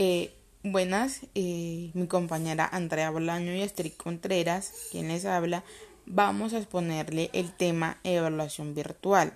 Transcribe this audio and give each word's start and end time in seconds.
Eh, 0.00 0.30
buenas, 0.62 1.22
eh, 1.34 1.90
mi 1.92 2.06
compañera 2.06 2.68
Andrea 2.70 3.10
Bolaño 3.10 3.52
y 3.52 3.62
Astrid 3.62 3.94
Contreras, 3.96 4.72
quien 4.92 5.08
les 5.08 5.24
habla, 5.24 5.64
vamos 6.06 6.52
a 6.52 6.58
exponerle 6.58 7.30
el 7.32 7.50
tema 7.52 7.98
evaluación 8.04 8.76
virtual. 8.76 9.32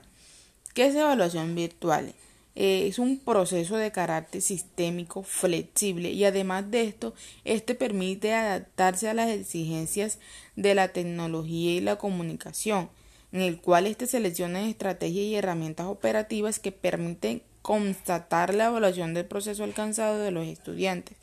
¿Qué 0.73 0.87
es 0.87 0.95
evaluación 0.95 1.57
virtual? 1.57 2.15
Eh, 2.55 2.87
es 2.87 3.01
un 3.01 3.19
proceso 3.19 3.75
de 3.75 3.91
carácter 3.91 4.41
sistémico 4.41 5.25
flexible 5.25 6.13
y 6.13 6.25
además 6.25 6.71
de 6.71 6.85
esto, 6.85 7.13
este 7.45 7.75
permite 7.75 8.33
adaptarse 8.33 9.09
a 9.09 9.15
las 9.15 9.31
exigencias 9.31 10.21
de 10.55 10.77
la 10.77 10.93
tecnología 10.93 11.73
y 11.73 11.81
la 11.81 11.97
comunicación, 11.97 12.89
en 13.33 13.41
el 13.41 13.61
cual 13.61 13.89
este 13.89 14.07
selecciona 14.07 14.69
estrategias 14.69 15.25
y 15.25 15.35
herramientas 15.35 15.87
operativas 15.87 16.61
que 16.61 16.71
permiten 16.71 17.43
constatar 17.63 18.55
la 18.55 18.67
evaluación 18.67 19.15
del 19.15 19.25
proceso 19.25 19.65
alcanzado 19.65 20.19
de 20.19 20.33
los 20.33 20.47
estudiantes 20.47 21.17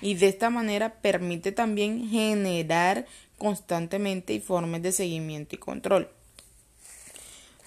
y 0.00 0.14
de 0.14 0.28
esta 0.28 0.50
manera 0.50 0.94
permite 0.94 1.52
también 1.52 2.08
generar 2.08 3.06
constantemente 3.38 4.34
informes 4.34 4.82
de 4.82 4.92
seguimiento 4.92 5.54
y 5.54 5.58
control. 5.58 6.10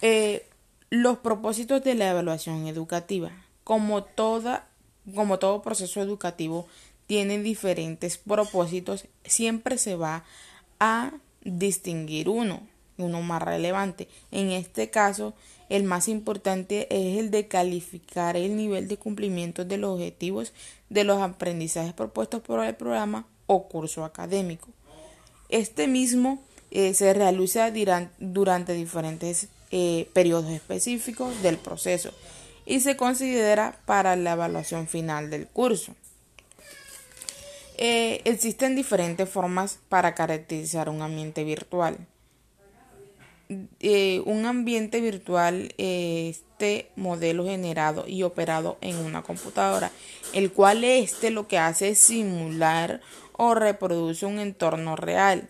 Eh, 0.02 0.46
los 0.90 1.18
propósitos 1.18 1.84
de 1.84 1.94
la 1.94 2.10
evaluación 2.10 2.66
educativa. 2.66 3.30
Como, 3.64 4.02
toda, 4.02 4.68
como 5.14 5.38
todo 5.38 5.62
proceso 5.62 6.00
educativo 6.00 6.66
tiene 7.06 7.38
diferentes 7.38 8.18
propósitos, 8.18 9.06
siempre 9.24 9.78
se 9.78 9.94
va 9.94 10.24
a 10.80 11.12
distinguir 11.42 12.28
uno, 12.28 12.66
uno 13.02 13.22
más 13.22 13.42
relevante. 13.42 14.08
En 14.30 14.50
este 14.50 14.90
caso, 14.90 15.34
el 15.68 15.84
más 15.84 16.08
importante 16.08 16.88
es 16.90 17.18
el 17.18 17.30
de 17.30 17.48
calificar 17.48 18.36
el 18.36 18.56
nivel 18.56 18.88
de 18.88 18.96
cumplimiento 18.96 19.64
de 19.64 19.78
los 19.78 19.94
objetivos 19.94 20.52
de 20.88 21.04
los 21.04 21.22
aprendizajes 21.22 21.92
propuestos 21.92 22.42
por 22.42 22.64
el 22.64 22.74
programa 22.74 23.26
o 23.46 23.68
curso 23.68 24.04
académico. 24.04 24.68
Este 25.48 25.86
mismo 25.86 26.42
eh, 26.70 26.94
se 26.94 27.12
realiza 27.14 27.72
durante 28.18 28.74
diferentes 28.74 29.48
eh, 29.70 30.08
periodos 30.12 30.50
específicos 30.50 31.42
del 31.42 31.56
proceso 31.58 32.12
y 32.66 32.80
se 32.80 32.96
considera 32.96 33.80
para 33.86 34.16
la 34.16 34.32
evaluación 34.32 34.86
final 34.86 35.30
del 35.30 35.46
curso. 35.46 35.94
Eh, 37.78 38.20
existen 38.24 38.76
diferentes 38.76 39.28
formas 39.28 39.78
para 39.88 40.14
caracterizar 40.14 40.88
un 40.88 41.02
ambiente 41.02 41.44
virtual. 41.44 41.96
Eh, 43.80 44.22
un 44.26 44.46
ambiente 44.46 45.00
virtual 45.00 45.74
este 45.76 46.90
modelo 46.94 47.44
generado 47.44 48.06
y 48.06 48.22
operado 48.22 48.78
en 48.80 48.96
una 48.96 49.22
computadora, 49.22 49.90
el 50.32 50.52
cual 50.52 50.84
este 50.84 51.30
lo 51.30 51.48
que 51.48 51.58
hace 51.58 51.88
es 51.88 51.98
simular 51.98 53.00
o 53.32 53.54
reproduce 53.54 54.24
un 54.24 54.38
entorno 54.38 54.94
real 54.94 55.48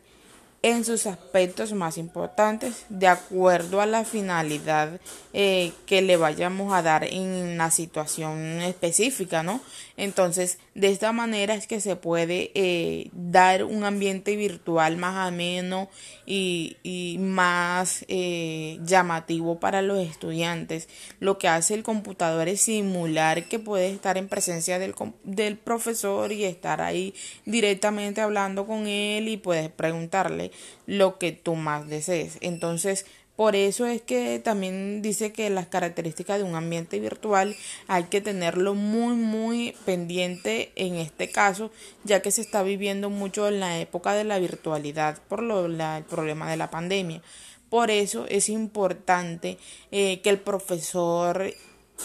en 0.62 0.84
sus 0.84 1.06
aspectos 1.06 1.72
más 1.72 1.96
importantes 1.96 2.84
de 2.90 3.06
acuerdo 3.06 3.80
a 3.80 3.86
la 3.86 4.04
finalidad 4.04 5.00
eh, 5.32 5.72
que 5.86 6.02
le 6.02 6.18
vayamos 6.18 6.74
a 6.74 6.82
dar 6.82 7.04
en 7.04 7.56
la 7.56 7.70
situación 7.70 8.60
específica, 8.60 9.42
¿no? 9.42 9.60
Entonces, 9.96 10.58
de 10.74 10.88
esta 10.88 11.12
manera 11.12 11.54
es 11.54 11.66
que 11.66 11.80
se 11.80 11.96
puede 11.96 12.50
eh, 12.54 13.08
dar 13.12 13.64
un 13.64 13.84
ambiente 13.84 14.36
virtual 14.36 14.96
más 14.98 15.28
ameno 15.28 15.88
y, 16.26 16.76
y 16.82 17.16
más 17.18 18.04
eh, 18.08 18.78
llamativo 18.84 19.60
para 19.60 19.80
los 19.80 19.98
estudiantes. 19.98 20.88
Lo 21.20 21.38
que 21.38 21.48
hace 21.48 21.74
el 21.74 21.82
computador 21.82 22.48
es 22.48 22.62
simular 22.62 23.44
que 23.44 23.58
puede 23.58 23.90
estar 23.90 24.18
en 24.18 24.28
presencia 24.28 24.78
del, 24.78 24.94
del 25.24 25.56
profesor 25.56 26.32
y 26.32 26.44
estar 26.44 26.82
ahí 26.82 27.14
directamente 27.46 28.20
hablando 28.20 28.66
con 28.66 28.86
él 28.86 29.28
y 29.28 29.36
puedes 29.38 29.70
preguntarle 29.70 30.49
lo 30.86 31.18
que 31.18 31.32
tú 31.32 31.54
más 31.54 31.88
desees. 31.88 32.38
Entonces, 32.40 33.06
por 33.40 33.56
eso 33.56 33.86
es 33.86 34.02
que 34.02 34.38
también 34.38 35.00
dice 35.00 35.32
que 35.32 35.48
las 35.48 35.66
características 35.66 36.36
de 36.36 36.44
un 36.44 36.56
ambiente 36.56 37.00
virtual 37.00 37.56
hay 37.86 38.04
que 38.04 38.20
tenerlo 38.20 38.74
muy 38.74 39.14
muy 39.14 39.74
pendiente 39.86 40.72
en 40.76 40.96
este 40.96 41.30
caso, 41.30 41.70
ya 42.04 42.20
que 42.20 42.32
se 42.32 42.42
está 42.42 42.62
viviendo 42.62 43.08
mucho 43.08 43.48
en 43.48 43.58
la 43.58 43.78
época 43.78 44.12
de 44.12 44.24
la 44.24 44.38
virtualidad 44.38 45.22
por 45.26 45.42
lo, 45.42 45.64
el 45.64 46.04
problema 46.04 46.50
de 46.50 46.58
la 46.58 46.70
pandemia. 46.70 47.22
Por 47.70 47.90
eso 47.90 48.26
es 48.28 48.50
importante 48.50 49.56
eh, 49.90 50.20
que 50.20 50.28
el 50.28 50.40
profesor 50.40 51.54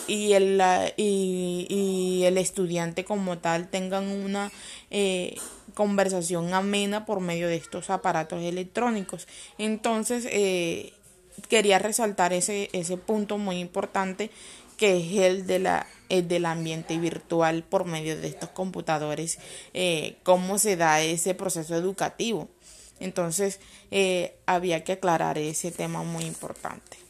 y 0.08 0.34
el, 0.34 0.62
y, 0.96 2.24
el 2.24 2.38
estudiante 2.38 3.04
como 3.04 3.40
tal 3.40 3.70
tengan 3.70 4.08
una 4.08 4.52
eh, 4.90 5.36
conversación 5.76 6.56
amena 6.56 7.06
por 7.06 7.20
medio 7.20 7.48
de 7.48 7.56
estos 7.56 7.92
aparatos 7.92 8.42
electrónicos. 8.42 9.28
Entonces, 9.60 10.28
eh, 10.32 10.94
quería 11.48 11.78
resaltar 11.78 12.34
ese, 12.34 12.70
ese 12.74 12.98
punto 12.98 13.38
muy 13.38 13.60
importante 13.60 14.32
que 14.78 14.98
es 14.98 15.20
el, 15.20 15.48
de 15.48 15.60
la, 15.60 15.88
el 16.10 16.28
del 16.28 16.46
ambiente 16.46 16.98
virtual 16.98 17.64
por 17.64 17.86
medio 17.86 18.20
de 18.20 18.28
estos 18.28 18.50
computadores, 18.50 19.38
eh, 19.74 20.18
cómo 20.24 20.58
se 20.58 20.76
da 20.76 21.02
ese 21.02 21.34
proceso 21.34 21.76
educativo. 21.76 22.50
Entonces, 23.00 23.60
eh, 23.92 24.36
había 24.46 24.84
que 24.84 24.94
aclarar 24.94 25.38
ese 25.38 25.72
tema 25.72 26.04
muy 26.04 26.26
importante. 26.26 27.05